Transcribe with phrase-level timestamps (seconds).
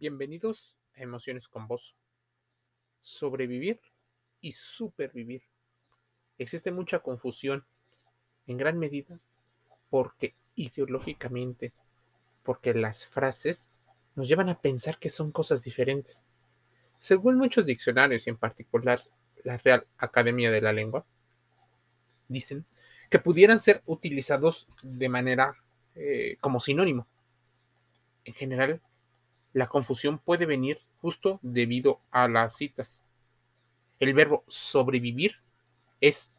[0.00, 1.94] Bienvenidos a Emociones con Vos.
[3.00, 3.82] Sobrevivir
[4.40, 5.42] y supervivir.
[6.38, 7.66] Existe mucha confusión,
[8.46, 9.20] en gran medida,
[9.90, 11.74] porque ideológicamente,
[12.42, 13.68] porque las frases
[14.14, 16.24] nos llevan a pensar que son cosas diferentes.
[16.98, 19.02] Según muchos diccionarios, y en particular
[19.44, 21.04] la Real Academia de la Lengua,
[22.26, 22.64] dicen
[23.10, 25.58] que pudieran ser utilizados de manera
[25.94, 27.06] eh, como sinónimo.
[28.24, 28.80] En general,
[29.52, 33.02] la confusión puede venir justo debido a las citas.
[33.98, 35.36] El verbo sobrevivir
[36.00, 36.32] es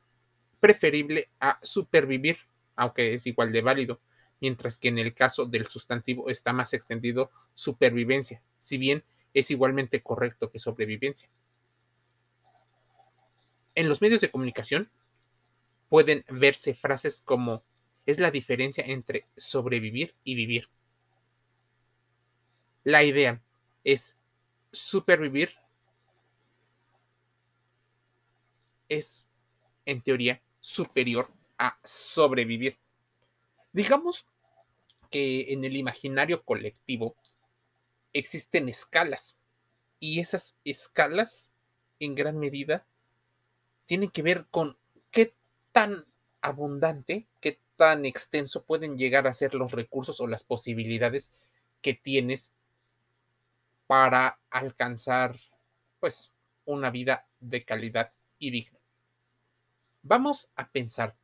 [0.59, 2.37] preferible a supervivir,
[2.75, 3.99] aunque es igual de válido,
[4.39, 10.01] mientras que en el caso del sustantivo está más extendido supervivencia, si bien es igualmente
[10.01, 11.29] correcto que sobrevivencia.
[13.75, 14.89] En los medios de comunicación
[15.89, 17.63] pueden verse frases como
[18.05, 20.69] es la diferencia entre sobrevivir y vivir.
[22.83, 23.41] La idea
[23.83, 24.17] es
[24.71, 25.51] supervivir.
[28.89, 29.27] Es,
[29.85, 32.77] en teoría, superior a sobrevivir.
[33.71, 34.25] Digamos
[35.09, 37.15] que en el imaginario colectivo
[38.13, 39.37] existen escalas
[39.99, 41.51] y esas escalas
[41.99, 42.85] en gran medida
[43.85, 44.77] tienen que ver con
[45.11, 45.33] qué
[45.71, 46.05] tan
[46.41, 51.31] abundante, qué tan extenso pueden llegar a ser los recursos o las posibilidades
[51.81, 52.53] que tienes
[53.91, 55.37] para alcanzar
[55.99, 56.31] pues
[56.63, 58.79] una vida de calidad y digna.
[60.01, 61.17] Vamos a pensar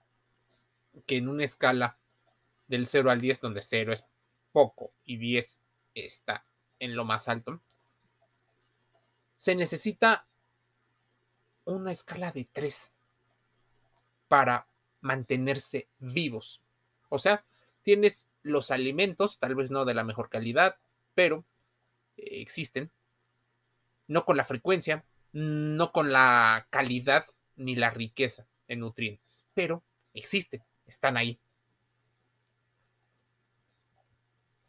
[1.05, 1.97] que en una escala
[2.67, 4.05] del 0 al 10, donde 0 es
[4.51, 5.61] poco y 10
[5.95, 6.43] está
[6.79, 7.61] en lo más alto,
[9.37, 10.27] se necesita
[11.63, 12.91] una escala de 3
[14.27, 14.67] para
[14.99, 16.59] mantenerse vivos.
[17.07, 17.45] O sea,
[17.81, 20.75] tienes los alimentos, tal vez no de la mejor calidad,
[21.15, 21.45] pero
[22.17, 22.91] existen,
[24.07, 29.83] no con la frecuencia, no con la calidad ni la riqueza en nutrientes, pero
[30.13, 31.39] existen, están ahí.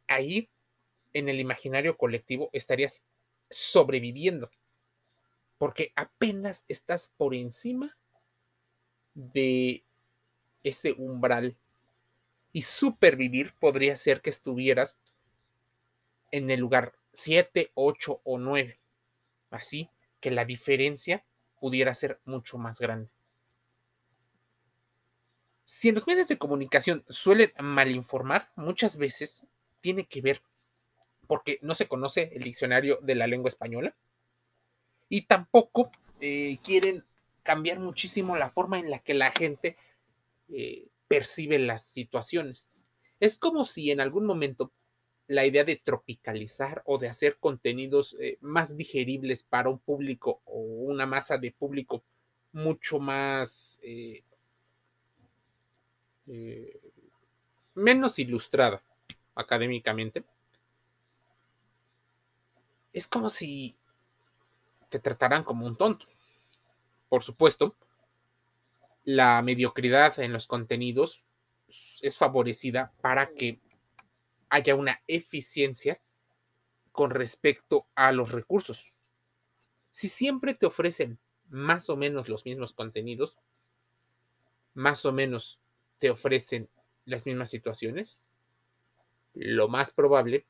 [0.07, 0.49] Ahí,
[1.13, 3.05] en el imaginario colectivo, estarías
[3.51, 4.51] sobreviviendo,
[5.59, 7.97] porque apenas estás por encima
[9.15, 9.85] de
[10.63, 11.57] ese umbral.
[12.53, 14.97] Y supervivir podría ser que estuvieras
[16.31, 18.79] en el lugar 7, 8 o 9.
[19.51, 19.91] Así
[20.21, 21.25] que la diferencia
[21.61, 23.11] pudiera ser mucho más grande.
[25.65, 29.45] Si en los medios de comunicación suelen malinformar, muchas veces
[29.81, 30.43] tiene que ver
[31.27, 33.95] porque no se conoce el diccionario de la lengua española
[35.09, 35.91] y tampoco
[36.21, 37.05] eh, quieren
[37.43, 39.77] cambiar muchísimo la forma en la que la gente
[40.49, 42.69] eh, percibe las situaciones.
[43.21, 44.73] Es como si en algún momento
[45.29, 50.59] la idea de tropicalizar o de hacer contenidos eh, más digeribles para un público o
[50.59, 52.03] una masa de público
[52.53, 54.25] mucho más eh,
[56.27, 56.81] eh,
[57.75, 58.83] menos ilustrada
[59.35, 60.25] académicamente.
[62.95, 63.77] Es como si
[64.89, 66.07] te trataran como un tonto.
[67.11, 67.77] Por supuesto,
[69.05, 71.23] la mediocridad en los contenidos
[72.01, 73.61] es favorecida para que
[74.49, 76.01] haya una eficiencia
[76.93, 78.93] con respecto a los recursos.
[79.91, 83.39] Si siempre te ofrecen más o menos los mismos contenidos,
[84.75, 85.61] más o menos
[85.99, 86.69] te ofrecen
[87.05, 88.21] las mismas situaciones,
[89.35, 90.47] lo más probable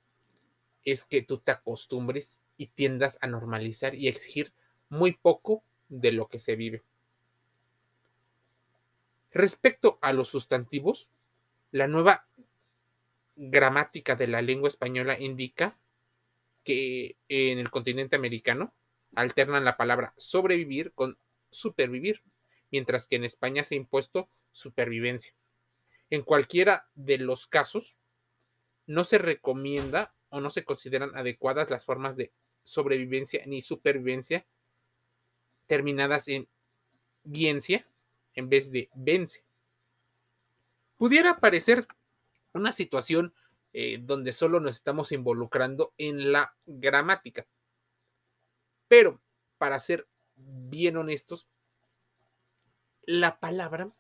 [0.85, 4.53] es que tú te acostumbres y tiendas a normalizar y exigir
[4.89, 6.83] muy poco de lo que se vive.
[9.31, 11.09] Respecto a los sustantivos,
[11.71, 12.28] la nueva
[13.39, 15.79] gramática de la lengua española indica
[16.65, 18.75] que en el continente americano
[19.15, 21.17] alternan la palabra sobrevivir con
[21.49, 22.23] supervivir,
[22.71, 25.33] mientras que en España se ha impuesto supervivencia.
[26.11, 27.97] En cualquiera de los casos,
[28.87, 32.33] no se recomienda o no se consideran adecuadas las formas de
[32.65, 34.45] sobrevivencia ni supervivencia
[35.67, 36.49] terminadas en
[37.23, 37.87] viencia
[38.35, 39.45] en vez de vence.
[40.97, 41.87] Pudiera parecer
[42.59, 43.33] una situación
[43.73, 47.47] eh, donde solo nos estamos involucrando en la gramática.
[48.89, 49.21] Pero,
[49.59, 50.07] para ser
[50.37, 51.49] bien honestos,
[53.03, 53.91] la palabra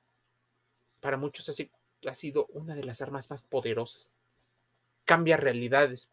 [1.00, 4.10] para muchos ha sido una de las armas más poderosas.
[5.04, 6.10] Cambia realidades,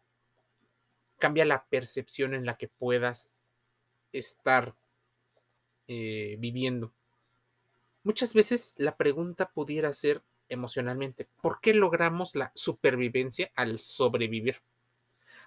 [1.18, 3.30] cambia la percepción en la que puedas
[4.12, 4.74] estar
[5.88, 6.92] eh, viviendo.
[8.02, 11.28] Muchas veces la pregunta pudiera ser, emocionalmente.
[11.40, 14.60] ¿Por qué logramos la supervivencia al sobrevivir?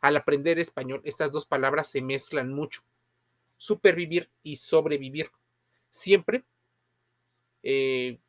[0.02, 2.82] Al aprender español, estas dos palabras se mezclan mucho.
[3.58, 5.32] Supervivir y sobrevivir.
[5.90, 6.44] Siempre
[7.64, 8.20] eh,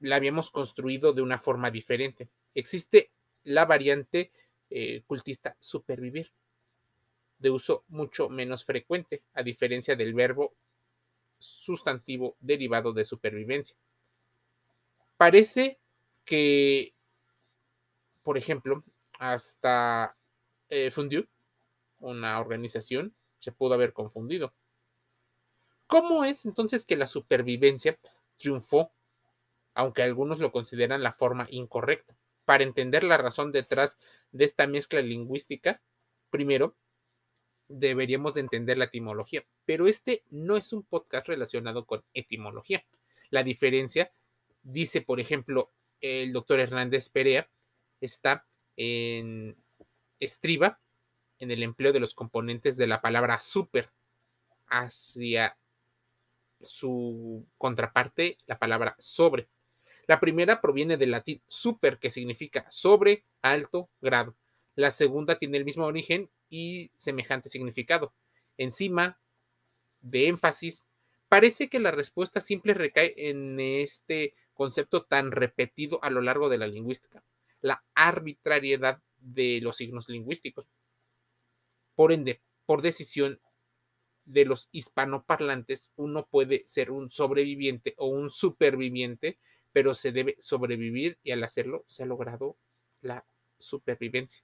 [0.00, 2.28] la habíamos construido de una forma diferente.
[2.54, 3.10] Existe
[3.44, 4.32] la variante
[4.70, 6.32] eh, cultista supervivir,
[7.38, 10.54] de uso mucho menos frecuente, a diferencia del verbo
[11.38, 13.76] sustantivo derivado de supervivencia.
[15.16, 15.78] Parece
[16.26, 16.92] que,
[18.22, 18.84] por ejemplo,
[19.18, 20.16] hasta
[20.68, 20.90] eh,
[21.98, 24.52] una organización, se pudo haber confundido.
[25.86, 27.98] ¿Cómo es entonces que la supervivencia
[28.36, 28.92] triunfó,
[29.74, 32.16] aunque algunos lo consideran la forma incorrecta?
[32.44, 33.98] Para entender la razón detrás
[34.32, 35.80] de esta mezcla lingüística,
[36.30, 36.74] primero
[37.68, 42.84] deberíamos de entender la etimología, pero este no es un podcast relacionado con etimología.
[43.30, 44.12] La diferencia,
[44.62, 45.70] dice por ejemplo
[46.06, 47.48] el doctor Hernández Perea,
[48.00, 49.56] está en
[50.20, 50.80] estriba
[51.38, 53.90] en el empleo de los componentes de la palabra super
[54.68, 55.56] hacia
[56.62, 59.48] su contraparte, la palabra sobre.
[60.06, 64.36] La primera proviene del latín super, que significa sobre, alto, grado.
[64.74, 68.14] La segunda tiene el mismo origen y semejante significado.
[68.56, 69.18] Encima
[70.00, 70.84] de énfasis,
[71.28, 76.58] parece que la respuesta simple recae en este concepto tan repetido a lo largo de
[76.58, 77.22] la lingüística,
[77.60, 80.68] la arbitrariedad de los signos lingüísticos.
[81.94, 83.40] Por ende, por decisión
[84.24, 89.38] de los hispanoparlantes, uno puede ser un sobreviviente o un superviviente
[89.76, 92.56] pero se debe sobrevivir y al hacerlo se ha logrado
[93.02, 93.26] la
[93.58, 94.42] supervivencia.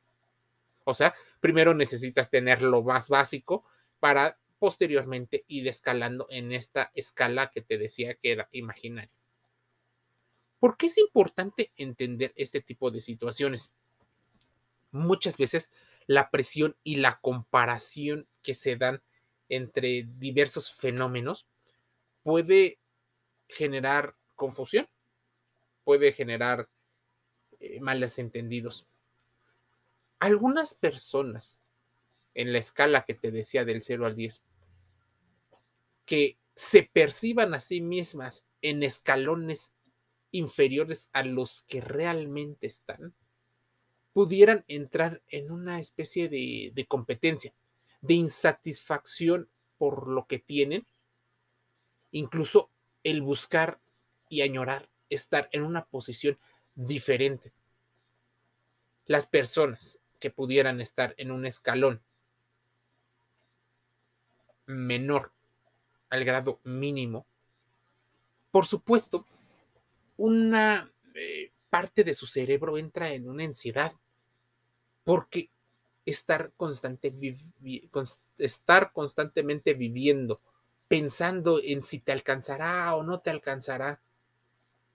[0.85, 3.65] O sea, primero necesitas tener lo más básico
[3.99, 9.22] para posteriormente ir escalando en esta escala que te decía que era imaginaria.
[10.63, 13.73] ¿Por qué es importante entender este tipo de situaciones?
[14.93, 15.73] Muchas veces
[16.07, 19.03] la presión y la comparación que se dan
[19.49, 21.49] entre diversos fenómenos
[22.23, 22.79] puede
[23.49, 24.87] generar confusión
[25.83, 26.69] puede generar
[27.59, 28.87] eh, malos entendidos.
[30.21, 31.61] Algunas personas
[32.35, 34.41] en la escala que te decía del 0 al 10,
[36.07, 39.73] que se perciban a sí mismas en escalones
[40.33, 43.15] inferiores a los que realmente están,
[44.13, 47.55] pudieran entrar en una especie de, de competencia,
[48.01, 49.49] de insatisfacción
[49.79, 50.87] por lo que tienen,
[52.11, 52.71] incluso
[53.05, 53.81] el buscar
[54.29, 56.39] y añorar estar en una posición
[56.75, 57.53] diferente.
[59.07, 62.01] Las personas que pudieran estar en un escalón
[64.67, 65.33] menor
[66.09, 67.27] al grado mínimo,
[68.51, 69.27] por supuesto,
[70.17, 73.93] una eh, parte de su cerebro entra en una ansiedad,
[75.05, 75.51] porque
[76.05, 76.53] estar,
[78.39, 80.41] estar constantemente viviendo,
[80.89, 84.01] pensando en si te alcanzará o no te alcanzará,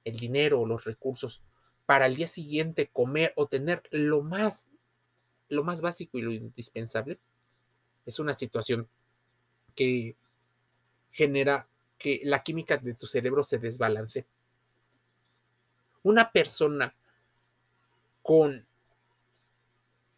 [0.04, 1.42] el dinero o los recursos
[1.86, 4.70] para el día siguiente comer o tener lo más,
[5.50, 7.20] lo más básico y lo indispensable,
[8.06, 8.88] es una situación
[9.76, 10.16] que
[11.12, 11.68] genera
[11.98, 14.26] que la química de tu cerebro se desbalance.
[16.08, 16.96] Una persona
[18.22, 18.66] con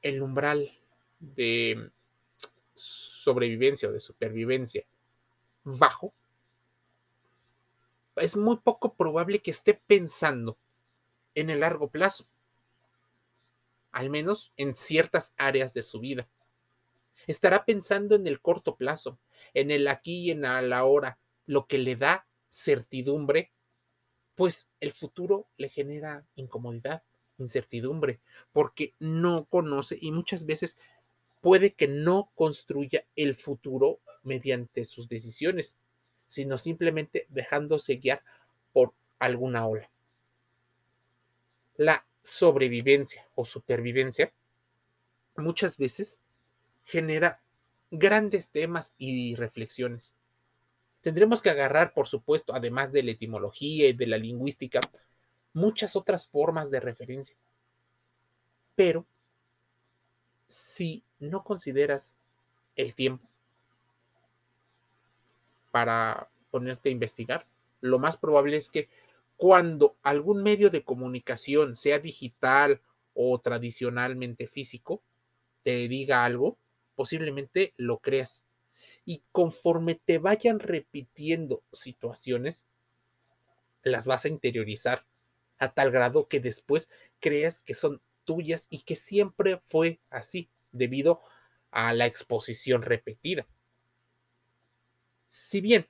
[0.04, 0.72] el umbral
[1.20, 1.90] de
[2.76, 4.86] sobrevivencia o de supervivencia
[5.64, 6.14] bajo
[8.18, 10.60] es muy poco probable que esté pensando
[11.34, 12.28] en el largo plazo,
[13.92, 16.30] al menos en ciertas áreas de su vida.
[17.26, 19.18] Estará pensando en el corto plazo,
[19.56, 23.52] en el aquí y en la ahora, lo que le da certidumbre,
[24.40, 27.04] pues el futuro le genera incomodidad,
[27.40, 28.22] incertidumbre,
[28.54, 30.78] porque no conoce y muchas veces
[31.42, 35.78] puede que no construya el futuro mediante sus decisiones,
[36.26, 38.24] sino simplemente dejándose guiar
[38.72, 39.92] por alguna ola.
[41.76, 44.32] La sobrevivencia o supervivencia
[45.36, 46.18] muchas veces
[46.86, 47.42] genera
[47.92, 50.16] grandes temas y reflexiones.
[51.02, 54.80] Tendremos que agarrar, por supuesto, además de la etimología y de la lingüística,
[55.54, 57.36] muchas otras formas de referencia.
[58.76, 59.06] Pero
[60.48, 62.18] si no consideras
[62.76, 63.28] el tiempo,
[65.72, 67.46] para ponerte a investigar,
[67.82, 68.90] lo más probable es que
[69.38, 72.82] cuando algún medio de comunicación, sea digital
[73.14, 75.02] o tradicionalmente físico,
[75.64, 76.58] te diga algo,
[76.96, 78.44] posiblemente lo creas.
[79.10, 82.68] Y conforme te vayan repitiendo situaciones,
[83.82, 85.04] las vas a interiorizar
[85.58, 91.24] a tal grado que después creas que son tuyas y que siempre fue así, debido
[91.72, 93.48] a la exposición repetida.
[95.28, 95.88] Si bien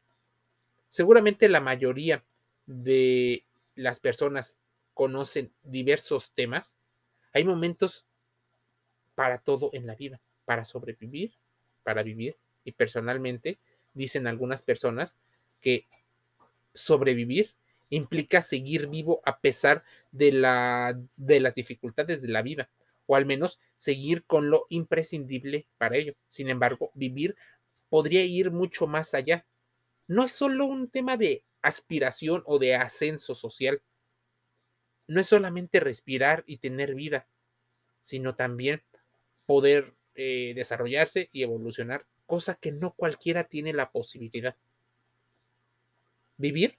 [0.88, 2.24] seguramente la mayoría
[2.68, 3.44] de
[3.76, 4.60] las personas
[4.94, 6.78] conocen diversos temas,
[7.34, 8.06] hay momentos
[9.14, 11.34] para todo en la vida, para sobrevivir,
[11.84, 12.38] para vivir.
[12.72, 13.60] Personalmente,
[13.94, 15.18] dicen algunas personas
[15.62, 15.88] que
[16.74, 17.54] sobrevivir
[17.90, 22.70] implica seguir vivo a pesar de las dificultades de la vida,
[23.08, 26.16] o al menos seguir con lo imprescindible para ello.
[26.28, 27.36] Sin embargo, vivir
[27.90, 29.46] podría ir mucho más allá.
[30.08, 33.82] No es solo un tema de aspiración o de ascenso social.
[35.08, 37.28] No es solamente respirar y tener vida,
[38.02, 38.84] sino también
[39.48, 44.56] poder eh, desarrollarse y evolucionar, cosa que no cualquiera tiene la posibilidad.
[46.38, 46.78] Vivir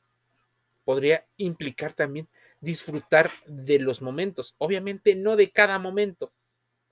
[0.85, 2.29] podría implicar también
[2.61, 6.33] disfrutar de los momentos, obviamente no de cada momento,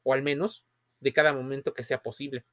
[0.02, 0.64] o al menos
[0.98, 2.44] de cada momento que sea posible.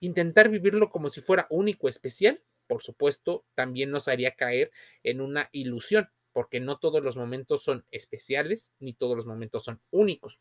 [0.00, 4.72] Intentar vivirlo como si fuera único, especial, por supuesto, también nos haría caer
[5.04, 9.80] en una ilusión, porque no todos los momentos son especiales, ni todos los momentos son
[9.92, 10.40] únicos.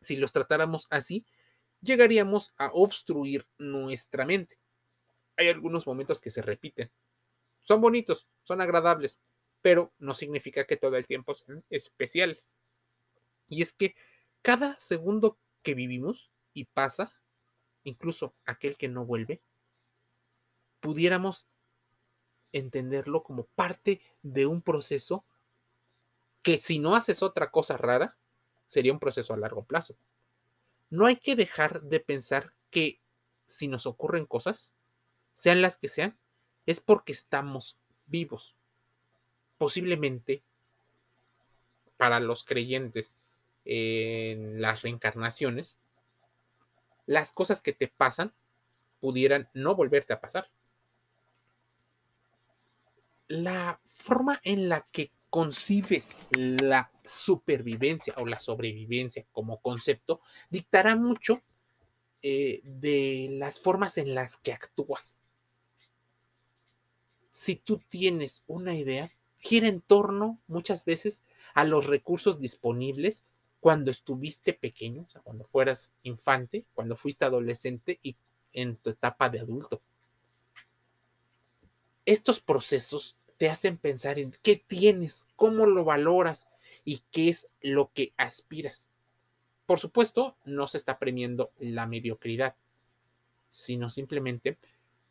[0.00, 1.24] Si los tratáramos así,
[1.80, 4.58] llegaríamos a obstruir nuestra mente.
[5.36, 6.90] Hay algunos momentos que se repiten.
[7.62, 9.18] Son bonitos, son agradables,
[9.62, 12.46] pero no significa que todo el tiempo sean especiales.
[13.48, 13.94] Y es que
[14.42, 17.12] cada segundo que vivimos y pasa,
[17.84, 19.42] incluso aquel que no vuelve,
[20.80, 21.46] pudiéramos
[22.52, 25.24] entenderlo como parte de un proceso
[26.42, 28.16] que si no haces otra cosa rara,
[28.66, 29.96] sería un proceso a largo plazo.
[30.90, 33.00] No hay que dejar de pensar que
[33.46, 34.74] si nos ocurren cosas,
[35.34, 36.18] sean las que sean,
[36.66, 38.54] es porque estamos vivos.
[39.58, 40.42] Posiblemente
[41.96, 43.12] para los creyentes
[43.64, 45.78] en las reencarnaciones,
[47.06, 48.32] las cosas que te pasan
[49.00, 50.50] pudieran no volverte a pasar
[53.30, 60.20] la forma en la que concibes la supervivencia o la sobrevivencia como concepto
[60.50, 61.40] dictará mucho
[62.22, 65.18] eh, de las formas en las que actúas.
[67.30, 73.24] Si tú tienes una idea, gira en torno muchas veces a los recursos disponibles
[73.60, 78.16] cuando estuviste pequeño, o cuando fueras infante, cuando fuiste adolescente y
[78.52, 79.80] en tu etapa de adulto.
[82.04, 86.46] Estos procesos te hacen pensar en qué tienes, cómo lo valoras
[86.84, 88.90] y qué es lo que aspiras.
[89.64, 92.54] Por supuesto, no se está premiando la mediocridad,
[93.48, 94.58] sino simplemente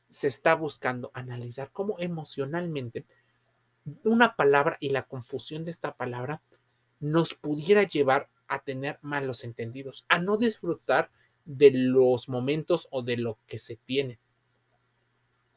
[0.10, 3.04] se está buscando analizar cómo emocionalmente
[4.04, 6.40] una palabra y la confusión de esta palabra
[7.00, 11.10] nos pudiera llevar a tener malos entendidos, a no disfrutar
[11.46, 14.20] de los momentos o de lo que se tiene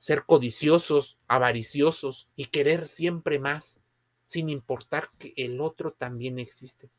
[0.02, 3.78] ser codiciosos, avariciosos y querer siempre más,
[4.26, 6.90] sin importar que el otro también existe.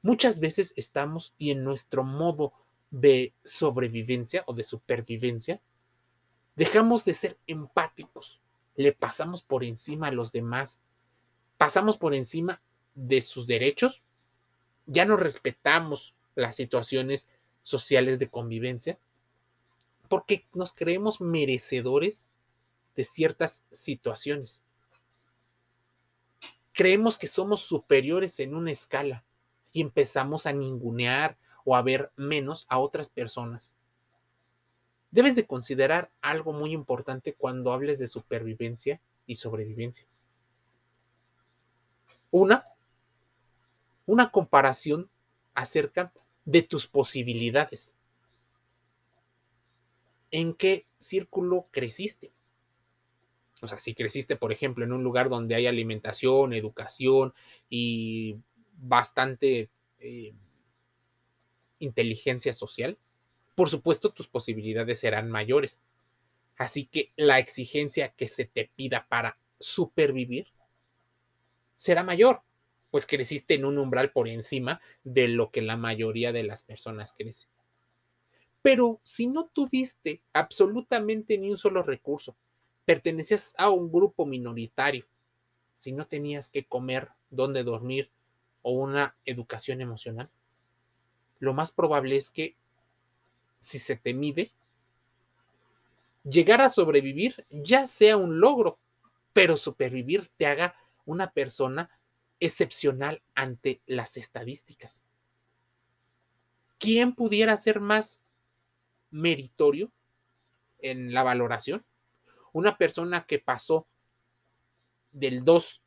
[0.00, 2.52] Muchas veces estamos y en nuestro modo
[2.92, 5.60] de sobrevivencia o de supervivencia,
[6.54, 8.40] dejamos de ser empáticos,
[8.76, 10.78] le pasamos por encima a los demás,
[11.58, 12.62] pasamos por encima
[12.94, 14.04] de sus derechos,
[14.86, 17.26] ya no respetamos las situaciones
[17.64, 18.96] sociales de convivencia
[20.14, 22.28] porque nos creemos merecedores
[22.94, 24.62] de ciertas situaciones.
[26.72, 29.24] Creemos que somos superiores en una escala
[29.72, 33.74] y empezamos a ningunear o a ver menos a otras personas.
[35.10, 40.06] Debes de considerar algo muy importante cuando hables de supervivencia y sobrevivencia.
[42.30, 42.68] Una,
[44.06, 45.10] una comparación
[45.54, 46.12] acerca
[46.44, 47.96] de tus posibilidades
[50.34, 52.32] en qué círculo creciste.
[53.62, 57.32] O sea, si creciste, por ejemplo, en un lugar donde hay alimentación, educación
[57.70, 58.38] y
[58.72, 59.68] bastante
[60.00, 60.34] eh,
[61.78, 62.98] inteligencia social,
[63.54, 65.80] por supuesto tus posibilidades serán mayores.
[66.56, 70.48] Así que la exigencia que se te pida para supervivir
[71.76, 72.42] será mayor,
[72.90, 77.12] pues creciste en un umbral por encima de lo que la mayoría de las personas
[77.16, 77.50] crecen.
[78.64, 82.34] Pero si no tuviste absolutamente ni un solo recurso,
[82.86, 85.04] pertenecías a un grupo minoritario,
[85.74, 88.10] si no tenías que comer, dónde dormir
[88.62, 90.30] o una educación emocional,
[91.40, 92.56] lo más probable es que,
[93.60, 94.50] si se te mide,
[96.22, 98.78] llegar a sobrevivir ya sea un logro,
[99.34, 101.90] pero supervivir te haga una persona
[102.40, 105.04] excepcional ante las estadísticas.
[106.84, 108.20] ¿quién pudiera ser más
[109.14, 109.92] meritorio
[110.80, 111.84] en la valoración?
[112.52, 113.86] Una persona que pasó
[115.12, 115.82] del 2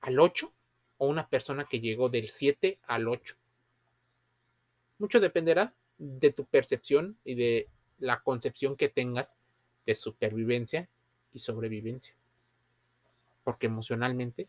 [0.00, 0.52] al 8
[0.98, 3.36] o una persona que llegó del 7 al 8.
[4.98, 9.36] Mucho dependerá de tu percepción y de la concepción que tengas
[9.86, 10.88] de supervivencia
[11.32, 12.14] y sobrevivencia.
[13.44, 14.48] Porque emocionalmente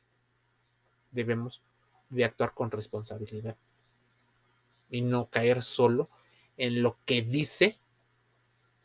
[1.11, 1.61] debemos
[2.09, 3.57] de actuar con responsabilidad
[4.89, 6.09] y no caer solo
[6.57, 7.79] en lo que dice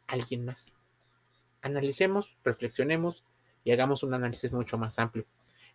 [0.08, 0.74] alguien más.
[1.62, 3.24] Analicemos, reflexionemos
[3.64, 5.26] y hagamos un análisis mucho más amplio.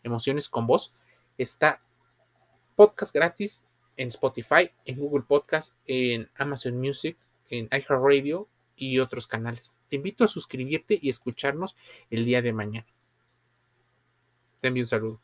[0.03, 0.93] Emociones con voz
[1.37, 1.81] está
[2.75, 3.63] podcast gratis
[3.95, 7.17] en Spotify, en Google Podcast, en Amazon Music,
[7.49, 9.77] en iHeartRadio y otros canales.
[9.89, 11.75] Te invito a suscribirte y escucharnos
[12.09, 12.87] el día de mañana.
[14.61, 15.21] Te envío un saludo.